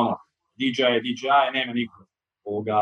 [0.00, 0.14] ono
[0.58, 1.98] DJI je DJI, nema niko
[2.44, 2.80] ovoga,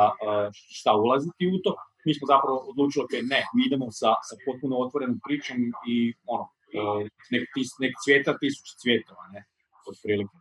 [0.77, 1.73] šta ulaziti u to.
[2.07, 5.57] Mi smo zapravo odlučili, ok, ne, mi idemo sa, sa potpuno otvorenom pričom
[5.93, 5.97] i
[6.35, 6.45] ono,
[7.33, 7.45] nek,
[7.83, 9.41] nek cvjeta tisuć cvjetova, ne,
[9.89, 10.37] od prilike.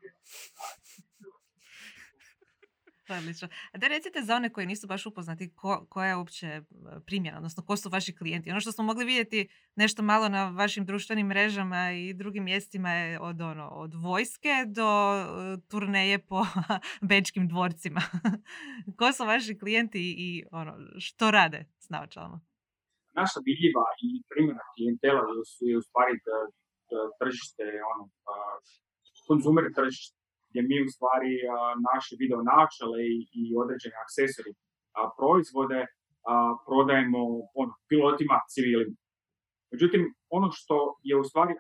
[3.09, 3.47] Odlično.
[3.71, 6.61] A da recite za one koji nisu baš upoznati ko, koja je uopće
[7.05, 8.51] primjena, odnosno ko su vaši klijenti.
[8.51, 13.19] Ono što smo mogli vidjeti nešto malo na vašim društvenim mrežama i drugim mjestima je
[13.19, 14.89] od, ono, od vojske do
[15.21, 16.45] uh, turneje po
[17.09, 18.01] bečkim dvorcima.
[18.99, 22.41] ko su vaši klijenti i ono, što rade s naočalama?
[23.13, 25.21] Naša vidljiva i primjena klijentela
[25.69, 26.13] je u stvari
[27.19, 28.03] tržište, ono,
[29.27, 30.16] konzumer tržište
[30.49, 31.31] gdje mi u stvari
[31.89, 34.51] naše video naočale i, i određene aksesori
[35.17, 35.79] proizvode
[36.67, 37.21] prodajemo
[37.62, 38.95] ono, pilotima civilima.
[39.71, 40.01] Međutim,
[40.38, 40.75] ono što
[41.10, 41.53] je u stvari,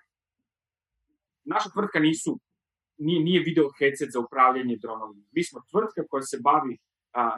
[1.53, 2.31] naša tvrtka nisu,
[3.05, 5.25] nije, nije video headset za upravljanje dronovima.
[5.35, 6.73] Mi smo tvrtka koja se bavi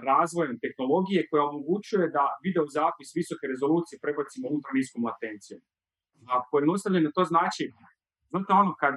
[0.09, 4.45] razvojem tehnologije koja omogućuje da video zapis visoke rezolucije prebacimo
[4.77, 5.61] niskom latencijom.
[6.31, 7.63] A pojednostavljeno to znači,
[8.29, 8.95] znate ono kad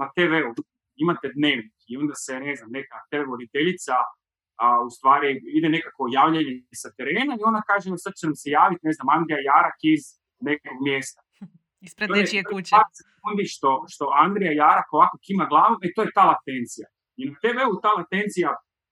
[0.00, 0.50] na TV-u
[0.96, 3.96] imate dnevnik i onda se, ne znam, neka TV voditeljica
[4.56, 8.50] a, u stvari ide nekako javljanje sa terena i ona kaže, sad će nam se
[8.50, 10.02] javiti, ne znam, Andrija Jarak iz
[10.40, 11.20] nekog mjesta.
[11.86, 12.74] Ispred nečije kuće.
[13.00, 16.86] Sekundi što, što Andrija Jarak ovako kima glavom, i to je ta latencija.
[17.16, 18.50] I na TV-u ta latencija,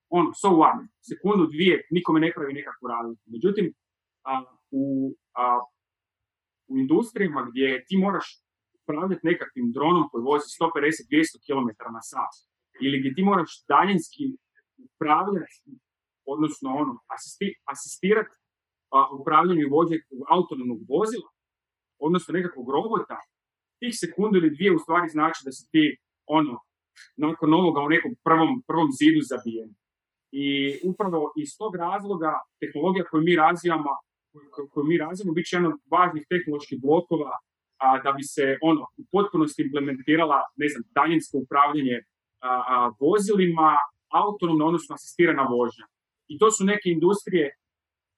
[0.08, 3.22] ono, so what, sekundu, dvije, nikome ne pravi nekakvu razliku.
[3.26, 3.74] Međutim,
[4.24, 5.60] a, u, a,
[6.68, 8.43] u industrijama gdje ti moraš
[8.84, 12.34] upravljati nekakvim dronom koji vozi 150-200 km na sat
[12.84, 14.24] ili gdje ti moraš daljinski
[14.86, 15.70] upravljati,
[16.32, 18.34] odnosno ono, asisti, asistirati
[19.20, 19.96] upravljanju vođe
[20.28, 21.30] autonomnog vozila,
[21.98, 23.18] odnosno nekakvog robota,
[23.80, 25.84] tih sekundu ili dvije u stvari znači da si ti
[26.26, 26.54] ono,
[27.16, 29.70] nakon ovoga u nekom prvom, prvom zidu zabijen.
[30.42, 30.46] I
[30.90, 33.90] upravo iz tog razloga tehnologija koju mi razvijamo,
[34.52, 37.32] koju, koju mi razvijamo, bit će jedan od važnih tehnoloških blokova
[37.78, 41.96] a, da bi se ono u potpunosti implementirala, ne znam, daljinsko upravljanje
[42.40, 43.70] a, a, vozilima,
[44.22, 45.86] autonomno, odnosno asistirana vožnja.
[46.32, 47.46] I to su neke industrije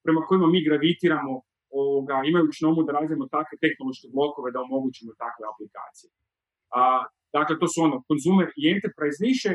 [0.03, 1.33] prema kojima mi gravitiramo,
[1.69, 6.09] ovoga, imajući na umu da razvijemo takve tehnološke blokove da omogućimo takve aplikacije.
[6.79, 6.81] A,
[7.37, 9.51] dakle, to su ono, consumer i enterprise niše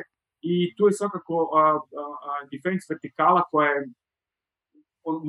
[0.52, 3.80] i tu je svakako a, a, defense vertikala koja je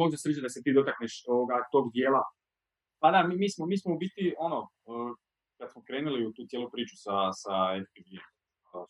[0.01, 2.23] možda sreće da se ti dotakneš ovoga, tog dijela
[3.03, 4.59] pa da, mi, mi, smo, mi smo u biti, ono,
[5.57, 8.09] kad smo krenuli u tu cijelu priču sa, sa FPV,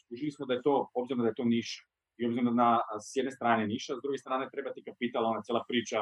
[0.03, 1.81] skužili smo da je to, obzirom da je to niša,
[2.19, 2.69] i obzirom na,
[3.07, 5.99] s jedne strane niša, s druge strane treba ti kapital, ona cijela priča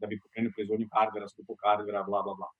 [0.00, 2.50] da bi pokrenuli proizvodnju hardvera, skupog hardvera, bla, bla, bla.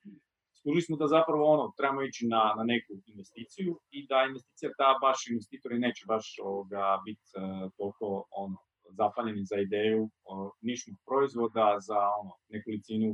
[0.59, 4.90] Skužili smo da zapravo ono, trebamo ići na, na neku investiciju i da investicija ta
[5.04, 8.06] baš investitori neće baš ovoga, biti uh, toliko
[8.42, 8.59] ono,
[9.00, 13.09] zapaljeni za ideju uh, nišnog proizvoda za ono, nekolicinu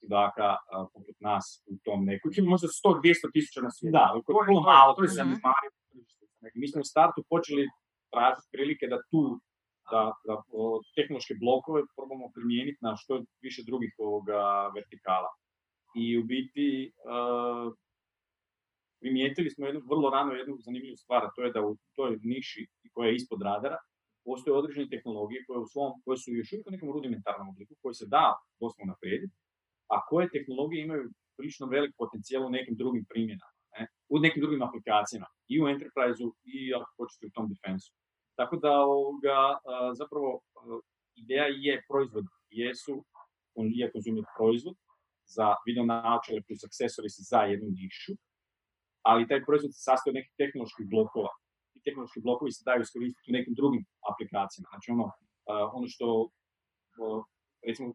[0.00, 2.30] čudaka uh, poput nas u tom nekom.
[2.36, 3.96] Ima možda 100-200 tisuća na svijetu.
[3.98, 5.76] Da, to je malo, to je zanemarivo.
[6.60, 7.64] Mi smo u startu počeli
[8.12, 9.20] tražiti prilike da tu
[9.90, 13.12] da, da o, tehnološke blokove probamo primijeniti na što
[13.46, 14.40] više drugih ovoga
[14.76, 15.30] vertikala.
[16.02, 16.68] I u biti
[17.12, 17.66] uh,
[19.00, 22.66] primijetili smo jednu vrlo rano jednu zanimljivu stvar, a to je da u toj niši
[22.94, 23.78] koja je ispod radara,
[24.24, 27.94] postoje određene tehnologije koje, u svom, koje su još uvijek u nekom rudimentarnom obliku, koje
[27.94, 28.24] se da
[28.60, 29.34] doslovno naprijediti,
[29.94, 33.86] a koje tehnologije imaju prilično velik potencijal u nekim drugim primjenama, ne?
[34.08, 37.92] u nekim drugim aplikacijama, i u enterprise-u i ako hoćete u tom defensu.
[38.38, 39.38] Tako da ovoga,
[40.00, 40.40] zapravo
[41.22, 43.04] ideja je proizvod, jesu,
[43.54, 44.76] on je konzumir proizvod
[45.36, 48.12] za video naočale plus accessories za jednu nišu,
[49.02, 51.32] ali taj proizvod se sastoji od nekih tehnoloških blokova.
[51.76, 54.68] I tehnološki blokovi se daju iskoristiti u nekim drugim aplikacijama.
[54.72, 55.06] Znači ono,
[55.76, 56.06] ono što,
[57.66, 57.88] recimo,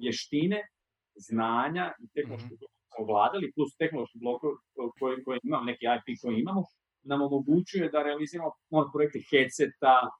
[0.00, 0.60] vještine,
[1.14, 4.54] znanja i tehnološki mm smo ovladali, plus tehnološki blokove
[4.98, 6.64] koje, koje imamo, neki IP koji imamo,
[7.02, 10.10] nam omogućuje da realiziramo ono, projekte headseta,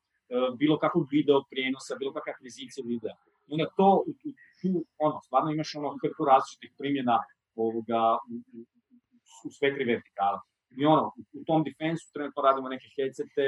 [0.59, 3.15] bilo kakvog video prijenosa, bilo kakve akvizicije videa.
[3.53, 4.05] Onda to,
[4.61, 7.17] tu, ono, stvarno imaš ono hrpu različitih primjena
[7.55, 8.61] ovoga, u, u,
[9.47, 10.41] u sve tri vertikala.
[10.79, 13.47] I ono, u tom defensu trenutno radimo neke headsete,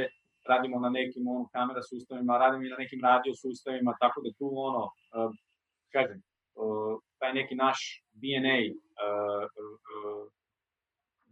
[0.48, 4.46] radimo na nekim ono, kamera sustavima, radimo i na nekim radio sustavima, tako da tu
[4.68, 5.34] ono, uh,
[5.92, 6.22] kažem,
[7.18, 8.58] taj neki naš DNA,
[9.06, 10.32] uh, uh,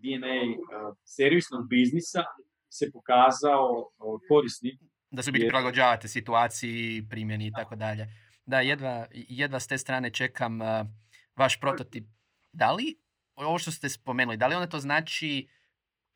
[0.03, 2.23] DNA uh, servisnog biznisa
[2.73, 3.91] se pokazao
[4.29, 4.79] korisnim.
[5.11, 8.07] Da se biti prilagođavate situaciji, primjeni i tako dalje.
[8.47, 10.59] Da, jedva, jedva s te strane čekam
[11.37, 12.05] vaš prototip.
[12.53, 12.99] Da li,
[13.35, 15.49] ovo što ste spomenuli, da li onda to znači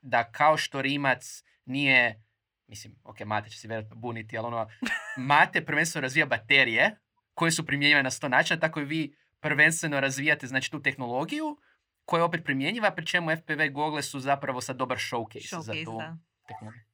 [0.02, 2.22] da kao što Rimac nije,
[2.66, 4.66] mislim, ok, Mate će se vjerojatno buniti, ali ono,
[5.16, 6.96] Mate prvenstveno razvija baterije
[7.34, 11.56] koje su primjenjive na sto načina, tako i vi prvenstveno razvijate znači, tu tehnologiju
[12.04, 15.72] koja je opet primjenjiva, pri čemu FPV gogle su zapravo sad dobar showcase, showcase za
[15.84, 16.16] tu da.
[16.48, 16.84] tehnologiju.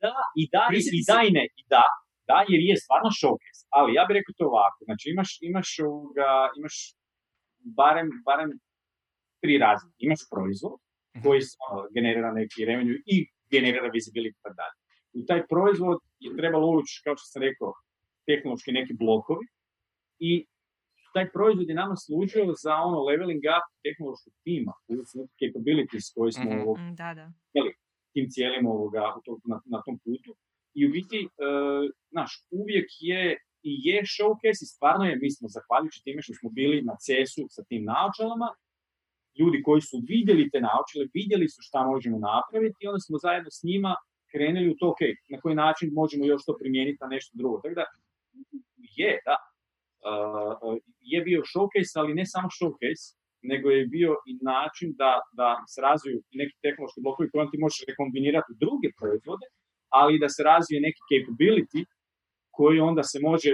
[0.00, 1.82] Da, i da, i, i da i ne, i da,
[2.28, 6.30] da, jer je stvarno showcase, ali ja bih rekao to ovako, znači imaš, imaš, ovoga,
[6.58, 6.76] imaš
[7.80, 8.50] barem, barem
[9.42, 9.92] tri razine.
[10.06, 10.78] Imaš proizvod
[11.22, 13.16] koji ono, generira neki revenue i
[13.52, 14.76] generira visibility tako dalje.
[15.18, 17.70] U taj proizvod je trebalo ući, kao što sam rekao,
[18.28, 19.44] tehnološki neki blokovi
[20.20, 20.46] i
[21.14, 24.72] taj proizvod je nama služio za ono leveling up tehnološkog tima,
[25.40, 27.26] capabilities koje smo Mm, Da, da.
[27.54, 27.72] imali
[28.12, 30.30] tim cijelim ovoga, u to, na, na tom putu.
[30.74, 33.22] I u biti, uh, znaš, uvijek je
[33.62, 37.42] i je showcase i stvarno je, mi smo zahvaljujući time što smo bili na CES-u
[37.56, 38.48] sa tim naočalama,
[39.38, 43.50] ljudi koji su vidjeli te naočale, vidjeli su šta možemo napraviti i onda smo zajedno
[43.50, 43.92] s njima
[44.32, 45.02] krenuli u to, ok,
[45.32, 47.60] na koji način možemo još to primijeniti na nešto drugo.
[47.62, 47.86] Tako da,
[48.98, 49.36] je, da,
[51.12, 53.04] je bio showcase, ali ne samo showcase,
[53.42, 57.80] nego je bio i način da, da se razviju neki tehnološki blokovi koje ti možeš
[57.90, 59.46] rekombinirati u druge proizvode,
[60.00, 61.80] ali da se razvije neki capability
[62.56, 63.50] koji onda se može,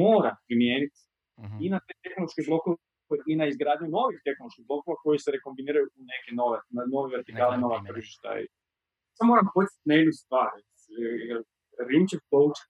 [0.00, 1.00] mora primijeniti
[1.44, 1.56] Mhm.
[1.64, 2.76] i na te tehnološke blokove
[3.26, 7.56] i na izgradnju novih tehnoloških blokova koji se rekombiniraju u neke nove, na nove vertikale,
[7.64, 8.28] nova tržišta.
[9.16, 10.50] Samo moram podsjetiti na jednu stvar.
[11.90, 12.68] Rimčev poučak.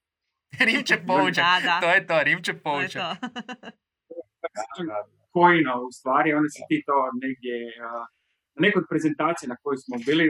[0.61, 1.81] Rimče poučak, Da, da.
[1.81, 3.03] to je to, Rimče To je poučak.
[3.21, 3.29] to.
[5.31, 7.91] Kojino u stvari, onda si ti to negdje, na
[8.57, 10.27] nekoj od prezentacija na kojoj smo bili,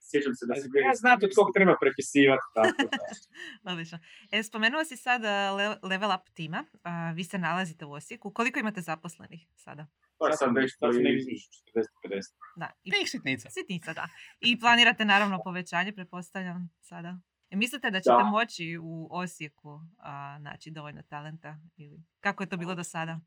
[0.00, 0.84] sjećam se da si bili...
[0.84, 2.44] ja znam od kog treba prepisivati.
[2.54, 2.98] Tako da.
[3.72, 3.98] Odlično.
[4.32, 6.64] E, spomenuo si sad le- level up tima.
[6.82, 8.30] A, vi se nalazite u Osijeku.
[8.30, 9.86] Koliko imate zaposlenih sada?
[10.18, 12.20] To je sad već sad sam koji- negdje između 40 50.
[12.56, 12.68] Da.
[12.84, 13.50] I, sitnica.
[13.50, 14.08] sitnica, da.
[14.40, 17.18] I planirate naravno povećanje, pretpostavljam, sada.
[17.50, 18.30] E, mislite da ćete Da.
[18.36, 21.56] moći u Osijeku a, naći dovoljno talenta?
[21.76, 23.20] Ili kako je to bilo do sada?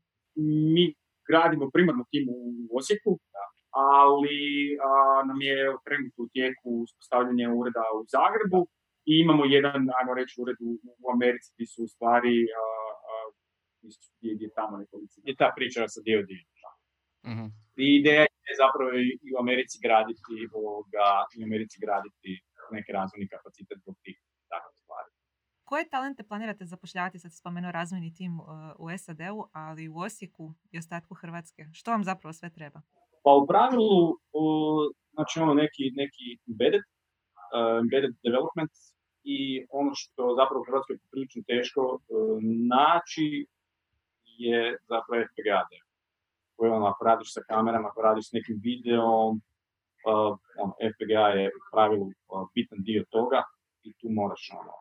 [0.74, 0.94] mi
[1.28, 2.26] gradimo primarno tim
[2.70, 3.18] u Osijeku,
[3.70, 4.38] ali
[4.88, 5.56] a, nam je
[5.86, 8.60] trenutno u tijeku uspostavljanje ureda u Zagrebu
[9.10, 10.70] i imamo jedan, ajmo reći, ured u,
[11.04, 12.64] u Americi gdje su u stvari a,
[13.08, 13.12] a,
[13.78, 13.88] gdje
[14.20, 15.14] gdje, gdje je tamo nekoliko.
[15.28, 16.42] Je ta priča sa dio dio.
[17.32, 17.46] Mhm.
[17.84, 22.30] I ideja je zapravo i i u Americi graditi ovoga, i u Americi graditi
[22.78, 24.16] neki razvojni kapacitet zbog tih
[24.52, 25.10] takvih stvari.
[25.68, 27.18] Koje talente planirate zapošljavati?
[27.18, 28.46] Sad si spomenuo razvojni tim uh,
[28.78, 31.62] u SAD-u, ali u Osijeku i ostatku Hrvatske.
[31.72, 32.80] Što vam zapravo sve treba?
[33.24, 34.00] Pa u pravilu,
[35.14, 36.84] znači ono neki, neki embedded,
[37.54, 38.72] uh, embedded development
[39.34, 39.38] i
[39.80, 42.00] ono što zapravo u Hrvatskoj je prilično teško uh,
[42.76, 43.28] naći
[44.24, 45.60] je zapravo FPGA.
[46.56, 49.40] Koje ono, ako radiš sa kamerama, ako radiš s nekim videom,
[50.04, 53.42] ono, FPGA je u pravilu uh, bitan dio toga
[53.82, 54.72] i tu moraš ono,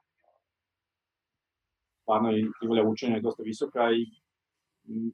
[2.01, 4.01] stvarno i volja učenja je dosta visoka i
[4.87, 5.11] mm,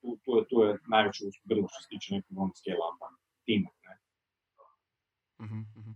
[0.00, 3.06] tu, tu, je, tu je najveće grlo što se tiče nekog ono scale-upa
[3.44, 3.70] tima.
[3.84, 3.94] Ne?
[5.44, 5.90] Mhm, mhm.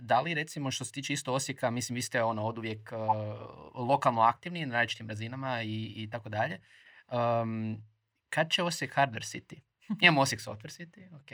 [0.00, 2.92] Da li recimo što se tiče isto Osijeka, mislim vi ste ono od uvijek
[3.74, 6.60] lokalno aktivni na različitim razinama i, i tako dalje.
[7.12, 7.76] Um,
[8.28, 9.60] kad će Osijek Hardware City?
[10.02, 11.30] Imamo Osijek Software City, ok.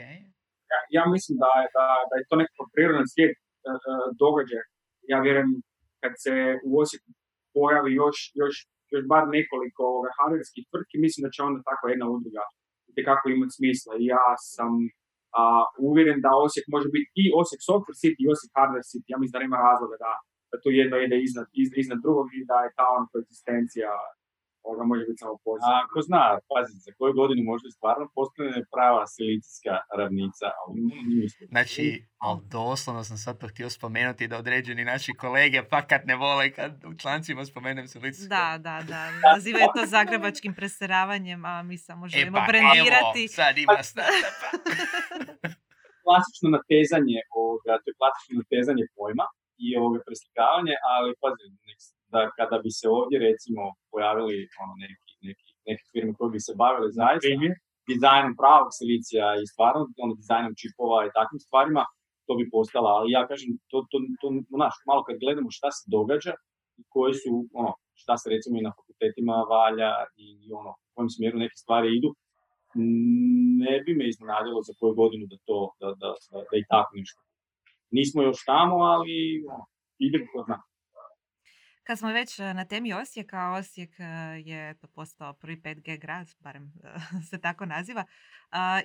[0.95, 3.39] Ja, mislim da da, da je to nekako prirodan slijed e,
[4.23, 4.65] događaja.
[5.11, 5.51] Ja vjerujem
[6.01, 6.33] kad se
[6.67, 7.09] u Osijeku
[7.55, 8.55] pojavi još, još,
[8.93, 9.85] još bar nekoliko
[10.17, 12.43] hardwareskih tvrtki, mislim da će onda takva jedna udruga
[13.09, 13.93] kako imati smisla.
[14.13, 14.71] Ja sam
[15.39, 15.41] a,
[15.89, 19.07] uvjeren da Osijek može biti i Osijek Software City i Osijek Hardware City.
[19.13, 20.11] Ja mislim da nema razloga da,
[20.51, 21.47] da to jedno ide iznad,
[21.83, 23.91] iznad drugog i da je ta ona koegzistencija
[24.63, 25.77] ovoga može biti samo pozitivno.
[25.81, 30.73] A ko zna, pazite, za koju godinu možda stvarno postane prava silicijska ravnica, ali
[31.53, 31.85] Znači,
[32.25, 36.51] ali doslovno sam sad to htio spomenuti da određeni naši kolege pa kad ne vole
[36.57, 38.29] kad u člancima spomenem silicijsko.
[38.29, 39.01] Da, da, da.
[39.33, 43.23] Nazivaju to zagrebačkim preseravanjem, a mi samo želimo e pa, brendirati.
[43.25, 43.79] Evo, sad ima
[46.05, 49.25] klasično natezanje, ovoga, to je klasično natezanje pojma
[49.65, 51.43] i ovoga preslikavanje, ali pazi,
[52.13, 56.53] da kada bi se ovdje recimo pojavili ono, neki, neki, neke firme koje bi se
[56.61, 57.35] bavile zaista
[57.91, 61.83] dizajnom pravog silicija i stvarno ono, dizajnom čipova i takvim stvarima,
[62.25, 64.27] to bi postala, ali ja kažem, to, to, to,
[64.63, 66.33] naš, malo kad gledamo šta se događa
[66.79, 67.71] i koje su, ono,
[68.01, 69.91] šta se recimo i na fakultetima valja
[70.25, 70.27] i,
[70.59, 72.09] ono, u kojem smjeru neke stvari idu,
[73.65, 76.91] ne bi me iznenadilo za koju godinu da to, da, da, da, da i tako
[76.99, 77.19] nešto.
[77.97, 79.15] Nismo još tamo, ali
[79.53, 79.65] ono,
[80.07, 80.57] idemo ko zna.
[81.83, 84.03] Kad smo već e, na temi Osijeka, Osijek e,
[84.45, 88.05] je to postao prvi 5G grad, barem e, se tako naziva.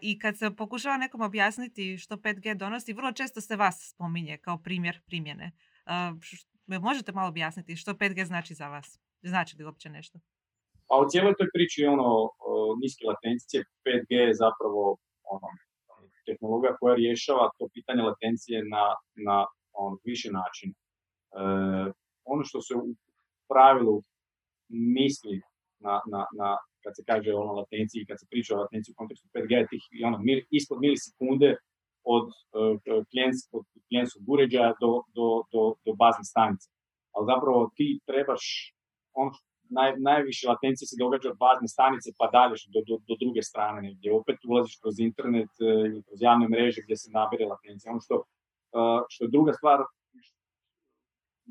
[0.00, 4.58] I kad se pokušava nekom objasniti što 5G donosi, vrlo često se vas spominje kao
[4.58, 5.52] primjer primjene.
[6.66, 9.00] Možete malo objasniti što 5G znači za vas?
[9.22, 10.18] Znači li uopće nešto?
[10.88, 12.08] Pa u cijeloj toj priči ono,
[12.82, 14.96] niske latencije, 5G je zapravo
[15.34, 15.48] ono,
[16.26, 18.84] tehnologija koja rješava to pitanje latencije na,
[19.26, 20.74] na on, više načina
[22.26, 22.94] ono što se u
[23.50, 24.02] pravilu
[24.68, 25.36] misli
[25.80, 26.48] na, na, na
[26.82, 30.18] kad se kaže o latenciji, kad se priča o latenciji u kontekstu 5G, tih ono,
[30.18, 31.50] mil, ispod milisekunde
[32.16, 33.04] od uh,
[33.88, 36.66] klijenskog uređaja do, do, do, do bazne stanice.
[37.14, 38.44] Ali zapravo ti trebaš,
[39.12, 39.30] ono
[39.76, 43.94] naj, najviše latencije se događa od bazne stanice pa dalje do, do, do druge strane
[43.94, 47.92] gdje opet ulaziš kroz internet e, ili kroz javne mreže gdje se nabere latencija.
[47.92, 49.78] Ono što, uh, što je druga stvar,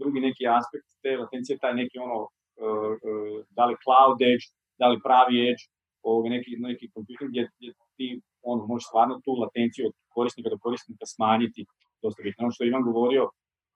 [0.01, 4.45] drugi neki aspekt te latencije, taj neki ono, uh, uh, da li cloud edge,
[4.79, 5.63] da li pravi edge,
[6.09, 8.07] ovoga, neki, neki kompjuter gdje, gdje ti
[8.51, 11.65] ono, možeš stvarno tu latenciju od korisnika do korisnika smanjiti
[12.03, 12.43] dosta bitno.
[12.43, 13.23] Ono što Ivan govorio,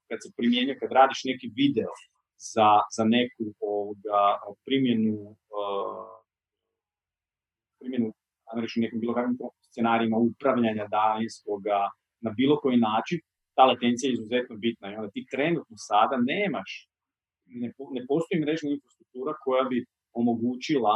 [0.09, 1.91] kad se primjenjuje, kad radiš neki video
[2.53, 4.21] za, za neku ovoga,
[4.65, 5.15] primjenu,
[5.57, 6.09] uh,
[7.79, 8.07] primjenu
[8.75, 11.79] nekim bilo kakvim scenarijima upravljanja daljinskoga
[12.21, 13.19] na bilo koji način,
[13.59, 16.71] ta latencija je izuzetno bitna i onda ti trenutno sada nemaš,
[17.61, 19.85] ne, ne postoji mrežna infrastruktura koja bi
[20.21, 20.93] omogućila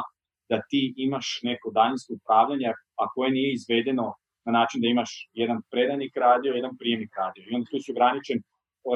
[0.52, 2.69] da ti imaš neko daljinsko upravljanje,
[3.02, 4.06] a koje nije izvedeno
[4.45, 7.43] na način da imaš jedan predajnik radio, jedan prijemnik radio.
[7.45, 8.39] I onda tu si ograničen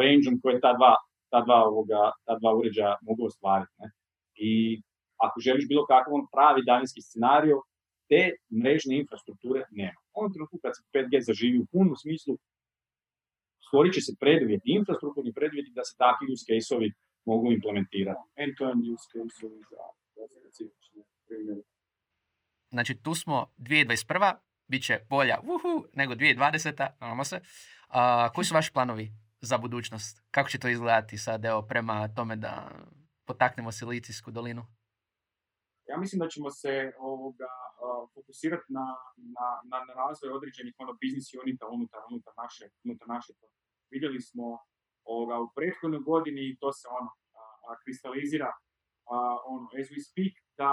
[0.02, 0.94] range koje ta dva,
[1.32, 3.76] ta dva, ovoga, ta dva uređaja mogu ostvariti.
[3.82, 3.88] Ne?
[4.48, 4.52] I
[5.26, 7.54] ako želiš bilo kakav on pravi daljinski scenarij,
[8.10, 8.22] te
[8.62, 10.00] mrežne infrastrukture nema.
[10.14, 12.34] U ovom trenutku kad se 5G zaživi u punom smislu,
[13.68, 16.90] stvorit će se preduvjeti, infrastrukturni preduvjeti da se takvi use case-ovi
[17.32, 18.24] mogu implementirati.
[18.44, 19.84] End-to-end use case-ovi za,
[20.40, 21.62] specifične primjere.
[22.76, 24.36] Znači tu smo 2021.
[24.68, 26.88] bit će bolja uhu, nego 2020.
[27.02, 27.42] Imamo se.
[27.88, 30.24] A, koji su vaši planovi za budućnost?
[30.32, 32.72] Kako će to izgledati sad evo, prema tome da
[33.26, 34.66] potaknemo Silicijsku dolinu?
[35.90, 37.52] Ja mislim da ćemo se ovoga,
[38.14, 38.86] fokusirati na,
[39.36, 39.48] na,
[39.88, 43.34] na, razvoj određenih ono, biznis unita unutar, unutar, naše, unutar naše
[43.90, 44.60] Vidjeli smo
[45.04, 47.12] ovoga, u prethodnoj godini i to se ono,
[47.70, 48.52] a, kristalizira
[49.14, 50.72] a, ono, as we speak, da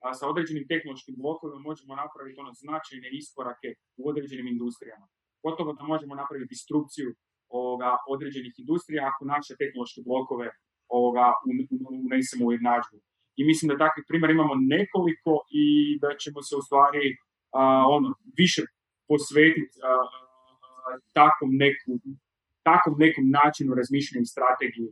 [0.00, 5.06] a, sa određenim tehnološkim blokovima možemo napraviti ono značajne iskorake u određenim industrijama.
[5.42, 7.14] Gotovo da možemo napraviti instrukciju
[7.48, 10.50] ovoga, određenih industrija ako naše tehnološke blokove
[10.88, 11.26] ovoga,
[12.06, 12.98] unesemo u jednadžbu.
[13.38, 15.66] I mislim da takvih primjera imamo nekoliko i
[16.02, 17.04] da ćemo se u stvari
[17.96, 18.08] ono,
[18.40, 18.62] više
[19.08, 19.74] posvetiti
[21.18, 21.90] takvom, neku,
[22.68, 24.88] takvom nekom načinu razmišljanja i strategiji,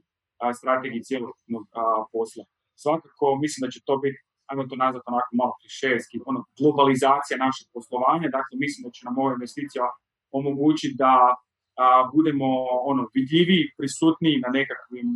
[0.61, 1.65] strategiji cijelokupnog
[2.13, 2.45] posla.
[2.83, 7.67] Svakako mislim da će to biti, ajmo to nazvati onako malo klišejski, ono, globalizacija našeg
[7.77, 9.85] poslovanja, dakle mislim da će nam ova investicija
[10.39, 11.13] omogućiti da
[11.83, 11.85] a,
[12.15, 12.49] budemo
[12.93, 15.09] ono vidljiviji, prisutniji na nekakvim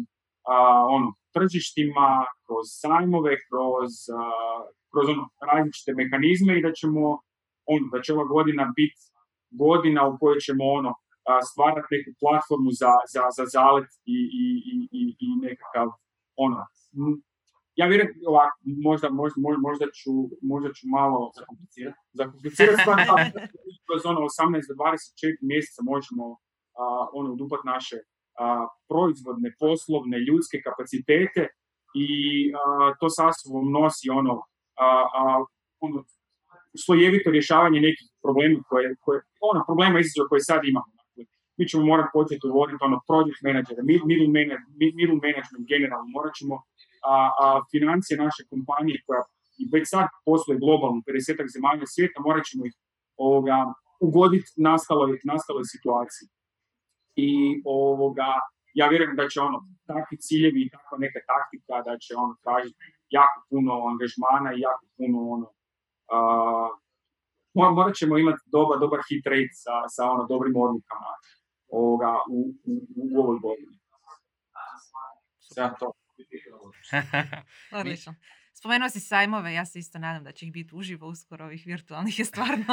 [0.52, 0.54] a,
[0.96, 2.08] ono, tržištima,
[2.44, 4.60] kroz sajmove, kroz, uh,
[4.92, 7.02] kroz ono, različite mehanizme i da ćemo,
[7.74, 9.02] ono, da će ova godina biti
[9.64, 10.92] godina u kojoj ćemo ono,
[11.50, 14.46] stvarati neku platformu za, za, za zalet i, i,
[15.00, 15.88] i, i nekakav
[16.44, 16.58] ono,
[17.80, 18.56] ja vjerujem ovako,
[18.88, 19.36] možda, možda,
[19.68, 20.12] možda, ću,
[20.52, 21.98] možda ću malo zakomplicirati.
[22.20, 22.98] Zakomplicirati stvar,
[23.86, 27.96] kroz ono 18 do 24 mjeseca možemo uh, ono, udupati naše
[28.88, 31.48] proizvodne, poslovne, ljudske kapacitete
[31.94, 32.08] i
[33.00, 34.34] to sa sobom nosi ono,
[35.80, 36.04] ono
[36.84, 39.18] slojevito rješavanje nekih problema koje, koje
[39.50, 40.90] ono, problema izazova koje sad imamo.
[41.00, 41.22] Dakle,
[41.56, 44.28] mi ćemo morati početi uvoditi ono project manager, middle,
[44.98, 46.54] middle management generalno, morat ćemo
[47.14, 49.22] a, a financije naše kompanije koja
[49.72, 52.74] već sad posluje globalno, 50 zemalja svijeta, morat ćemo ih
[53.16, 53.56] ovoga,
[54.00, 56.28] ugoditi nastaloj, nastaloj situaciji.
[57.16, 57.28] I
[57.64, 58.30] ovoga,
[58.74, 62.84] ja vjerujem da će ono, takvi ciljevi i takva neka taktika da će ono tražiti
[63.18, 65.48] jako puno angažmana i jako puno ono,
[66.14, 66.70] uh,
[67.76, 71.12] morat ćemo imati dobar, dobar hit rate sa, sa ono dobrim odlukama
[71.68, 72.38] ovoga, u,
[72.70, 73.76] u, u ovoj godini.
[75.38, 75.92] Sve to.
[77.80, 78.14] Odlično.
[78.66, 82.18] Spomenuo si sajmove, ja se isto nadam da će ih biti uživo uskoro, ovih virtualnih
[82.18, 82.64] je stvarno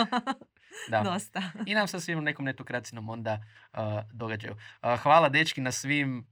[0.92, 1.02] da.
[1.04, 1.42] dosta.
[1.66, 3.80] I nam sasvim u nekom netokracijnom onda uh,
[4.12, 4.54] događaju.
[4.54, 6.28] Uh, hvala dečki na svim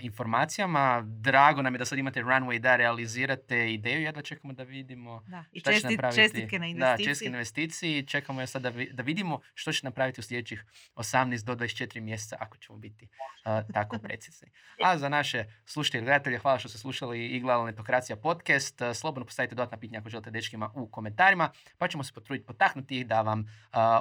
[0.00, 1.02] informacijama.
[1.06, 4.00] Drago nam je da sad imate runway da realizirate ideju.
[4.00, 5.44] Jedva čekamo da vidimo da.
[5.52, 6.22] I šta česti, će napraviti.
[6.22, 7.06] Čestitke na investiciji.
[7.06, 8.06] Da, čestitke na investiciji.
[8.06, 12.36] Čekamo je sad da, da vidimo što će napraviti u sljedećih 18 do 24 mjeseca
[12.40, 14.48] ako ćemo biti uh, tako precizni.
[14.84, 18.80] A za naše slušatelje i gledatelje, hvala što ste slušali i gledali Netokracija podcast.
[18.94, 23.06] Slobodno postavite dodatna pitanja ako želite dečkima u komentarima, pa ćemo se potruditi potaknuti ih
[23.06, 23.46] da vam uh,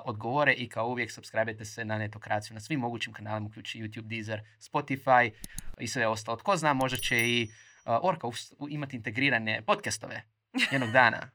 [0.06, 4.42] odgovore i kao uvijek subscribe se na Netokraciju na svim mogućim kanalima, uključi YouTube, Deezer,
[4.60, 5.32] Spotify,
[5.80, 6.38] i sve ostalo.
[6.38, 7.44] Tko zna, možda će i
[7.86, 8.28] uh, Orka
[8.70, 10.24] imati integrirane podcastove
[10.72, 11.20] jednog dana.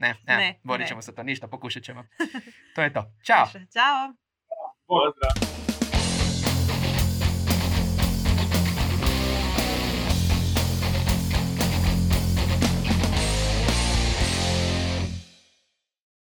[0.00, 2.04] Ne, ne, ne borit ćemo se to, ništa, pokušat ćemo.
[2.74, 3.12] To je to.
[3.26, 3.46] Ćao!
[3.46, 4.14] Ćao!
[4.86, 5.67] Pozdrav!